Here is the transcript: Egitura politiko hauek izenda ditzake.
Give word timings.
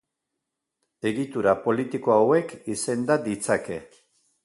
Egitura 1.09 1.53
politiko 1.67 2.17
hauek 2.17 2.57
izenda 2.79 3.23
ditzake. 3.31 3.83